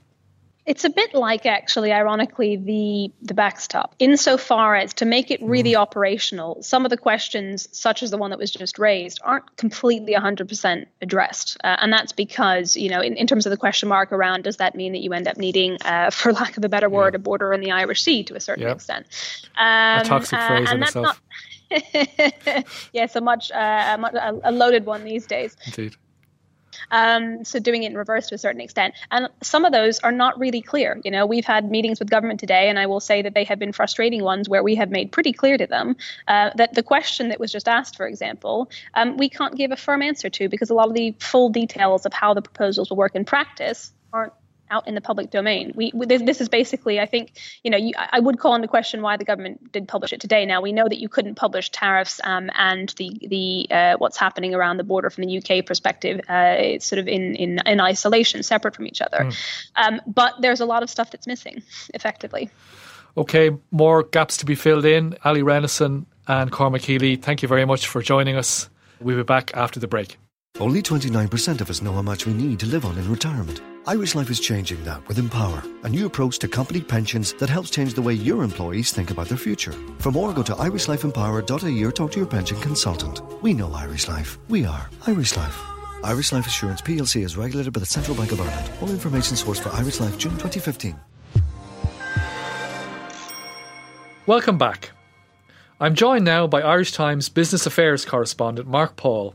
[0.71, 5.73] It's a bit like, actually, ironically, the the backstop, insofar as to make it really
[5.73, 5.75] mm.
[5.75, 6.63] operational.
[6.63, 10.85] Some of the questions, such as the one that was just raised, aren't completely 100%
[11.01, 14.45] addressed, uh, and that's because, you know, in, in terms of the question mark around,
[14.45, 17.15] does that mean that you end up needing, uh, for lack of a better word,
[17.15, 17.17] yeah.
[17.17, 18.77] a border in the Irish Sea to a certain yep.
[18.77, 19.07] extent?
[19.57, 21.21] Um, a toxic uh, phrase in itself.
[21.69, 25.57] Not, yes, a much, uh, a, a loaded one these days.
[25.65, 25.97] Indeed.
[26.89, 28.93] Um, so doing it in reverse to a certain extent.
[29.09, 30.99] And some of those are not really clear.
[31.03, 33.59] You know, we've had meetings with government today, and I will say that they have
[33.59, 35.95] been frustrating ones where we have made pretty clear to them
[36.27, 39.77] uh, that the question that was just asked, for example, um, we can't give a
[39.77, 42.97] firm answer to because a lot of the full details of how the proposals will
[42.97, 44.33] work in practice aren't
[44.71, 45.73] out in the public domain.
[45.75, 49.01] We, this, this, is basically, I think, you know, you, I would call into question
[49.01, 50.45] why the government did publish it today.
[50.45, 54.55] Now we know that you couldn't publish tariffs um, and the the uh, what's happening
[54.55, 56.21] around the border from the UK perspective.
[56.27, 59.19] Uh, it's sort of in in in isolation, separate from each other.
[59.19, 59.35] Mm.
[59.75, 61.61] Um, but there's a lot of stuff that's missing,
[61.93, 62.49] effectively.
[63.17, 65.17] Okay, more gaps to be filled in.
[65.25, 68.69] Allie Renison and Cormac Healy, thank you very much for joining us.
[69.01, 70.17] We'll be back after the break.
[70.59, 73.61] Only 29% of us know how much we need to live on in retirement.
[73.87, 77.71] Irish Life is changing that with Empower, a new approach to company pensions that helps
[77.71, 79.71] change the way your employees think about their future.
[79.97, 83.21] For more, go to irishlifeempower.ie or talk to your pension consultant.
[83.41, 84.37] We know Irish Life.
[84.49, 85.59] We are Irish Life.
[86.03, 88.71] Irish Life Assurance PLC is regulated by the Central Bank of Ireland.
[88.83, 90.95] All information sourced for Irish Life June 2015.
[94.27, 94.91] Welcome back.
[95.79, 99.33] I'm joined now by Irish Times business affairs correspondent Mark Paul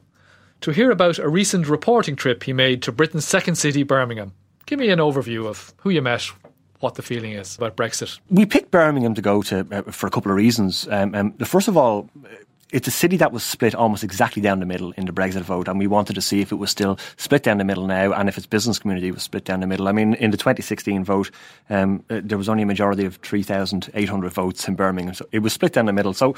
[0.66, 4.33] to hear about a recent reporting trip he made to Britain's second city, Birmingham.
[4.66, 6.22] Give me an overview of who you met,
[6.81, 8.18] what the feeling is about Brexit.
[8.31, 10.88] We picked Birmingham to go to uh, for a couple of reasons.
[10.90, 12.11] Um, um, first of all,
[12.70, 15.68] it's a city that was split almost exactly down the middle in the Brexit vote,
[15.68, 18.29] and we wanted to see if it was still split down the middle now, and
[18.29, 19.87] if its business community was split down the middle.
[19.87, 21.31] I mean, in the 2016 vote,
[21.70, 25.52] um, uh, there was only a majority of 3,800 votes in Birmingham, so it was
[25.52, 26.12] split down the middle.
[26.12, 26.35] So,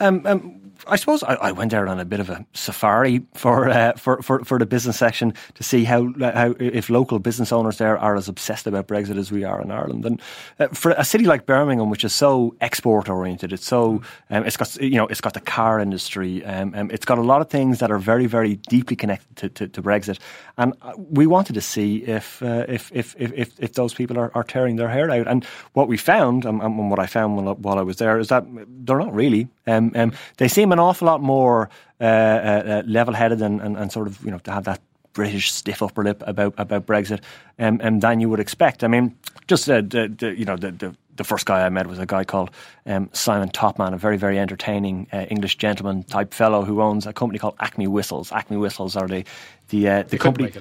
[0.00, 3.68] um, um, I suppose I, I, went there on a bit of a safari for,
[3.68, 7.78] uh, for, for for the business section to see how how if local business owners
[7.78, 10.04] there are as obsessed about Brexit as we are in Ireland.
[10.06, 10.22] And
[10.58, 14.56] uh, for a city like Birmingham, which is so export oriented, it's so um, it's
[14.56, 17.48] got you know it's got the car industry, um, um, it's got a lot of
[17.48, 20.18] things that are very very deeply connected to, to, to Brexit.
[20.56, 24.30] And uh, we wanted to see if uh, if, if, if if those people are,
[24.34, 25.26] are tearing their hair out.
[25.26, 28.28] And what we found, and, and what I found while, while I was there, is
[28.28, 28.44] that
[28.84, 29.48] they're not really.
[29.66, 33.92] Um, um, they seem an awful lot more uh, uh, uh, level-headed and, and, and,
[33.92, 34.80] sort of you know to have that
[35.12, 37.20] British stiff upper lip about about Brexit
[37.58, 38.84] um, um, than you would expect.
[38.84, 41.86] I mean, just uh, the, the, you know the, the the first guy I met
[41.86, 42.50] was a guy called
[42.86, 47.12] um, Simon Topman, a very, very entertaining uh, English gentleman type fellow who owns a
[47.12, 48.32] company called Acme Whistles.
[48.32, 49.24] Acme Whistles are the
[49.68, 50.52] the, uh, the company.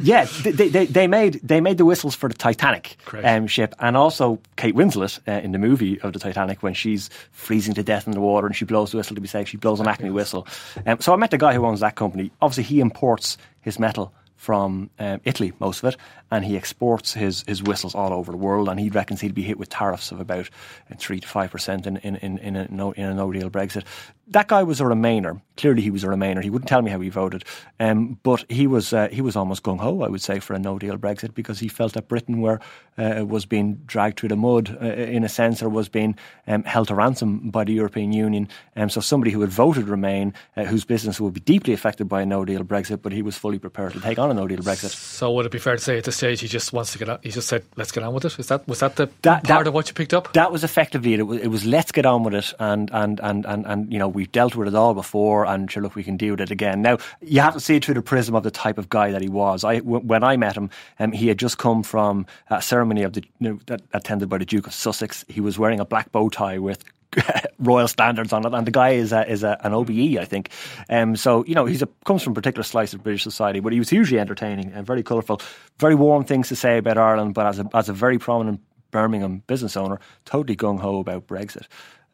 [0.00, 3.96] Yeah, they, they, they made they made the whistles for the Titanic um, ship, and
[3.96, 8.06] also Kate Winslet uh, in the movie of the Titanic when she's freezing to death
[8.06, 9.48] in the water and she blows the whistle to be safe.
[9.48, 10.46] She blows an Acme whistle.
[10.86, 12.30] Um, so I met the guy who owns that company.
[12.40, 16.00] Obviously, he imports his metal from um, Italy, most of it,
[16.32, 18.68] and he exports his, his whistles all over the world.
[18.68, 20.50] And he reckons he'd be hit with tariffs of about
[20.90, 23.50] uh, three to five percent in in in, in a no in a no deal
[23.50, 23.84] Brexit.
[24.32, 25.40] That guy was a Remainer.
[25.58, 26.42] Clearly, he was a Remainer.
[26.42, 27.44] He wouldn't tell me how he voted,
[27.78, 30.58] um, but he was uh, he was almost gung ho, I would say, for a
[30.58, 32.58] no deal Brexit because he felt that Britain were
[32.96, 36.16] uh, was being dragged through the mud uh, in a sense, or was being
[36.46, 38.48] um, held to ransom by the European Union.
[38.76, 42.22] Um, so somebody who had voted Remain, uh, whose business would be deeply affected by
[42.22, 44.58] a no deal Brexit, but he was fully prepared to take on a no deal
[44.60, 44.90] Brexit.
[44.90, 47.10] So would it be fair to say at this stage he just wants to get
[47.10, 47.18] on?
[47.22, 49.64] He just said, "Let's get on with it." Is that was that the that, part
[49.64, 50.32] that, of what you picked up?
[50.32, 51.20] That was effectively it.
[51.20, 53.98] It was, it was let's get on with it, and and and and and you
[53.98, 56.52] know we've dealt with it all before, and sure, look, we can deal with it
[56.52, 56.80] again.
[56.80, 59.20] Now you have to see it through the prism of the type of guy that
[59.20, 59.64] he was.
[59.64, 63.14] I w- when I met him, um, he had just come from a ceremony of
[63.14, 65.24] the you know, that attended by the Duke of Sussex.
[65.26, 66.84] He was wearing a black bow tie with
[67.58, 70.50] royal standards on it, and the guy is a, is a, an OBE, I think.
[70.88, 73.72] Um, so you know, he's a, comes from a particular slice of British society, but
[73.72, 75.40] he was hugely entertaining and very colourful,
[75.80, 77.34] very warm things to say about Ireland.
[77.34, 78.60] But as a as a very prominent
[78.92, 81.66] Birmingham business owner, totally gung ho about Brexit.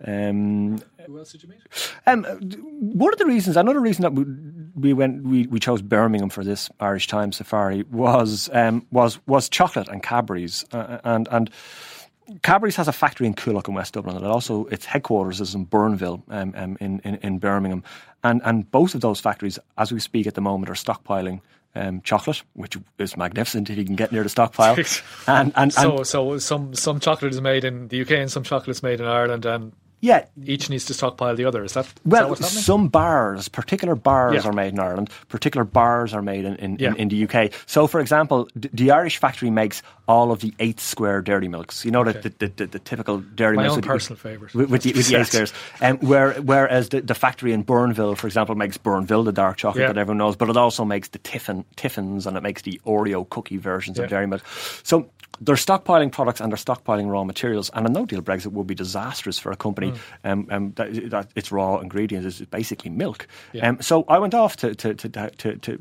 [0.05, 1.61] Um, Who else did you meet?
[2.07, 2.25] Um,
[2.81, 4.25] one of the reasons, another reason that we,
[4.75, 9.49] we went, we, we chose Birmingham for this Irish Times safari was um, was was
[9.49, 11.51] chocolate and Cadbury's, uh, and and
[12.43, 15.55] Cadbury's has a factory in Coolock in West Dublin, and it also its headquarters is
[15.55, 17.83] in Bournville um, um, in, in, in Birmingham,
[18.23, 21.41] and and both of those factories, as we speak at the moment, are stockpiling
[21.75, 24.77] um, chocolate, which is magnificent if you can get near the stockpile.
[25.27, 28.43] and, and, and so so some some chocolate is made in the UK and some
[28.43, 31.65] chocolate is made in Ireland, and yeah, each needs to stockpile the other.
[31.65, 32.35] Is that is well?
[32.35, 34.49] That some bars, particular bars, yeah.
[34.49, 35.11] are made in Ireland.
[35.29, 36.91] Particular bars are made in in, yeah.
[36.91, 37.53] in, in, the UK.
[37.67, 41.85] So, for example, the, the, Irish factory makes all of the eight square dairy milks.
[41.85, 42.13] You know okay.
[42.13, 43.73] the, the, the, the, typical dairy My milks.
[43.73, 45.53] My own with, personal favourite with, with, the, with the eight squares.
[45.81, 49.83] Um, where, whereas the, the factory in Bournville, for example, makes Bournville the dark chocolate
[49.83, 49.89] yeah.
[49.89, 53.29] that everyone knows, but it also makes the Tiffin Tiffins and it makes the Oreo
[53.29, 54.43] cookie versions of dairy milk.
[54.85, 57.71] So they're stockpiling products and they're stockpiling raw materials.
[57.75, 59.93] And a no deal Brexit would be disastrous for a company.
[59.93, 59.99] Mm.
[60.25, 63.27] Um, um, that, that, its raw ingredients is basically milk.
[63.53, 63.69] Yeah.
[63.69, 65.09] Um, so I went off to, to, to,
[65.59, 65.81] to,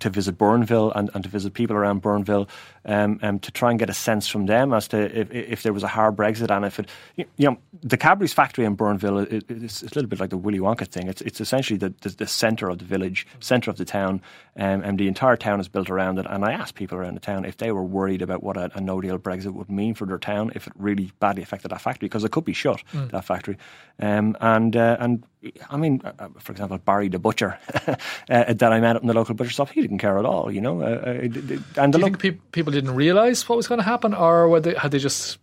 [0.00, 2.48] to visit Bournville and, and to visit people around Bournville
[2.84, 5.72] um, um, to try and get a sense from them as to if, if there
[5.72, 9.42] was a hard Brexit and if it, you know, the Cadbury's factory in Bournville is
[9.48, 11.08] it's, it's a little bit like the Willy Wonka thing.
[11.08, 14.22] It's, it's essentially the, the, the centre of the village, centre of the town,
[14.56, 16.26] um, and the entire town is built around it.
[16.28, 18.80] And I asked people around the town if they were worried about what a, a
[18.80, 22.08] no deal Brexit would mean for their town if it really badly affected that factory,
[22.08, 23.10] because it could be shut, mm.
[23.10, 23.56] that factory.
[24.00, 25.24] Um, and, uh, and
[25.70, 27.96] I mean, uh, uh, for example, Barry the butcher uh,
[28.28, 30.60] that I met up in the local butcher shop, he didn't care at all, you
[30.60, 30.82] know.
[30.82, 34.74] And Do you think pe- people didn't realise what was going to happen, or they,
[34.74, 35.38] had they just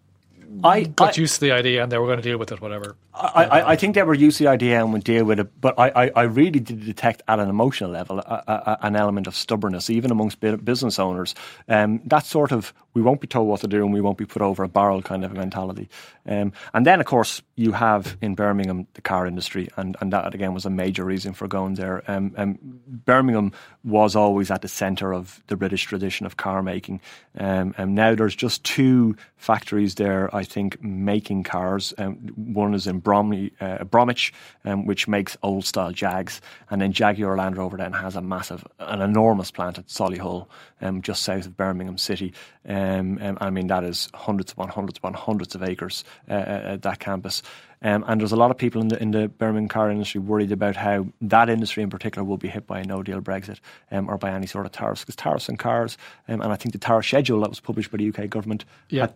[0.63, 2.62] I got I, used to the idea and they were going to deal with it,
[2.62, 2.95] whatever.
[3.13, 5.60] I, I, I, think they were used to the idea and would deal with it,
[5.60, 9.36] but I, I, really did detect at an emotional level a, a, an element of
[9.36, 11.33] stubbornness, even amongst business owners.
[11.67, 14.25] Um, that sort of we won't be told what to do and we won't be
[14.25, 15.88] put over a barrel kind of a mentality.
[16.27, 20.33] Um, and then, of course, you have in Birmingham the car industry, and, and that
[20.33, 22.03] again was a major reason for going there.
[22.10, 22.57] Um, um,
[22.88, 23.51] Birmingham
[23.83, 27.01] was always at the centre of the British tradition of car making,
[27.38, 31.93] um, and now there's just two factories there, I think, making cars.
[31.97, 36.93] Um, one is in Bromley, uh, Bromwich, um, which makes old style Jags, and then
[36.93, 40.47] Jaguar Land Rover then has a massive, an enormous plant at Solihull,
[40.82, 42.34] um, just south of Birmingham City.
[42.67, 46.62] Um, um, I mean, that is hundreds upon hundreds upon hundreds of acres uh, uh
[46.73, 47.41] at that campus.
[47.81, 50.51] Um, and there's a lot of people in the in the Birmingham car industry worried
[50.51, 53.59] about how that industry in particular will be hit by a No Deal Brexit
[53.91, 56.73] um, or by any sort of tariffs because tariffs on cars um, and I think
[56.73, 59.09] the tariff schedule that was published by the UK government yeah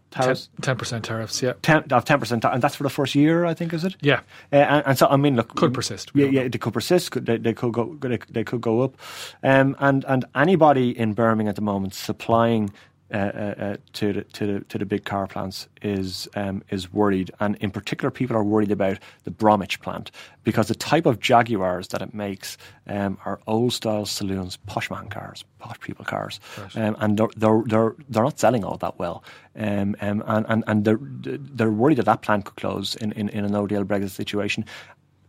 [0.61, 1.53] ten percent tariffs yeah.
[1.61, 1.83] Ten
[2.19, 3.95] percent and that's for the first year I think is it?
[4.01, 4.21] Yeah.
[4.51, 7.25] Uh, and, and, so I mean look could persist yeah yeah they could persist could,
[7.25, 8.95] they, they, could go they, they could go up.
[9.43, 12.71] Um, and and anybody in Birmingham at the moment supplying
[13.13, 16.93] uh, uh, uh, to the to the to the big car plants is um, is
[16.93, 20.11] worried, and in particular, people are worried about the Bromwich plant
[20.43, 25.09] because the type of Jaguars that it makes um, are old style saloons, posh man
[25.09, 26.77] cars, posh people cars, right.
[26.77, 29.23] um, and they're, they're they're they're not selling all that well,
[29.57, 33.29] um, um, and and and they're they're worried that that plant could close in, in,
[33.29, 34.63] in a no deal Brexit situation,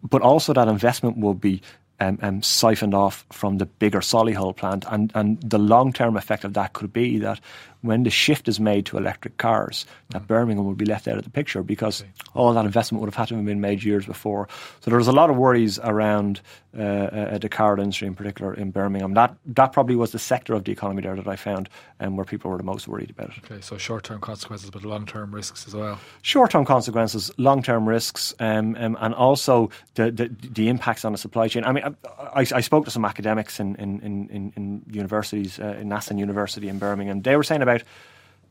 [0.02, 1.62] but also that investment will be
[2.02, 4.84] um, um, siphoned off from the bigger Solihull plant.
[4.90, 7.40] And, and the long term effect of that could be that
[7.82, 11.24] when the shift is made to electric cars, that Birmingham would be left out of
[11.24, 12.04] the picture because
[12.34, 14.48] all that investment would have had to have been made years before.
[14.80, 16.40] So there was a lot of worries around
[16.78, 19.14] uh, uh, the car industry in particular in Birmingham.
[19.14, 21.68] That that probably was the sector of the economy there that I found
[22.00, 23.44] um, where people were the most worried about it.
[23.44, 25.98] Okay, so short term consequences, but long term risks as well.
[26.22, 31.12] Short term consequences, long term risks, um, um, and also the, the, the impacts on
[31.12, 31.64] the supply chain.
[31.64, 35.76] I mean, I, I, I spoke to some academics in in, in, in universities, uh,
[35.80, 37.22] in Aston University in Birmingham.
[37.22, 37.71] They were saying about,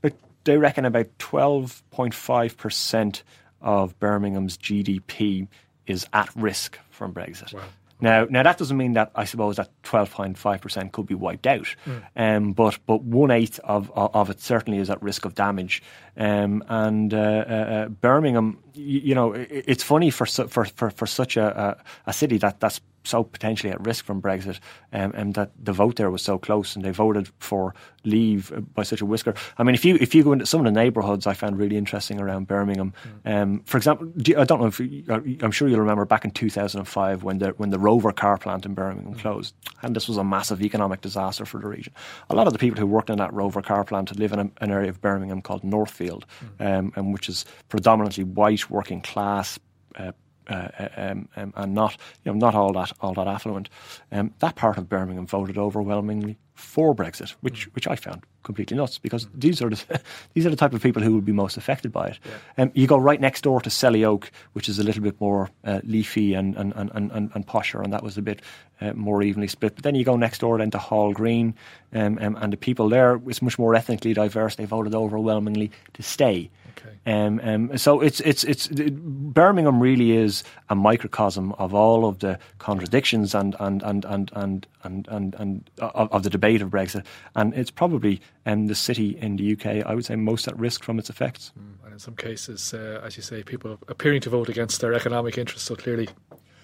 [0.01, 0.13] but
[0.43, 3.23] they reckon about twelve point five percent
[3.61, 5.47] of Birmingham's GDP
[5.85, 7.53] is at risk from Brexit.
[7.53, 7.61] Wow.
[8.03, 11.13] Now, now that doesn't mean that I suppose that twelve point five percent could be
[11.13, 11.75] wiped out,
[12.15, 15.83] um, but but one eighth of, of it certainly is at risk of damage.
[16.17, 17.21] Um, and uh, uh,
[17.53, 21.77] uh, Birmingham, you, you know, it, it's funny for su- for for, for such a,
[22.05, 24.59] a, a city that that's so potentially at risk from Brexit,
[24.93, 27.73] um, and that the vote there was so close, and they voted for
[28.03, 29.33] leave by such a whisker.
[29.57, 31.77] I mean, if you if you go into some of the neighbourhoods, I found really
[31.77, 32.93] interesting around Birmingham.
[33.25, 35.03] Um, for example, I don't know if you,
[35.41, 38.73] I'm sure you'll remember back in 2005 when the when the Rover car plant in
[38.73, 41.93] Birmingham closed, and this was a massive economic disaster for the region.
[42.29, 44.51] A lot of the people who worked in that Rover car plant live in a,
[44.61, 46.25] an area of Birmingham called Northfield,
[46.59, 49.59] um, and which is predominantly white, working class.
[49.95, 50.11] Uh, uh,
[50.51, 53.69] um, um, and not you know not all that all that affluent.
[54.11, 58.97] Um, that part of Birmingham voted overwhelmingly for Brexit, which which I found completely nuts
[58.97, 60.01] because these are the
[60.33, 62.19] these are the type of people who will be most affected by it.
[62.57, 65.49] Um, you go right next door to Selly Oak, which is a little bit more
[65.63, 68.41] uh, leafy and and, and, and, and posher, and that was a bit
[68.79, 69.75] uh, more evenly split.
[69.75, 71.55] But then you go next door then to Hall Green,
[71.93, 74.55] um, um, and the people there is much more ethnically diverse.
[74.55, 76.49] They voted overwhelmingly to stay.
[76.77, 76.95] Okay.
[77.05, 82.37] Um, um, so it's it's it's Birmingham really is a microcosm of all of the
[82.59, 87.05] contradictions and and and and and and, and, and of, of the debate of Brexit,
[87.35, 90.83] and it's probably um, the city in the UK I would say most at risk
[90.83, 91.51] from its effects.
[91.83, 95.37] And in some cases, uh, as you say, people appearing to vote against their economic
[95.37, 95.67] interests.
[95.67, 96.07] So clearly,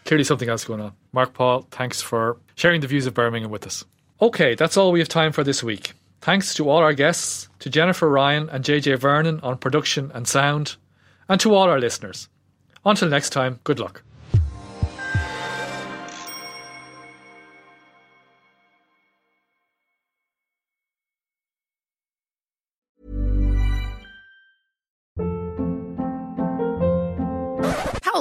[0.05, 0.93] clearly something else going on.
[1.11, 3.83] Mark Paul, thanks for sharing the views of Birmingham with us.
[4.21, 5.93] Okay, that's all we have time for this week.
[6.21, 10.75] Thanks to all our guests, to Jennifer Ryan and JJ Vernon on production and sound,
[11.29, 12.27] and to all our listeners.
[12.85, 14.03] Until next time, good luck.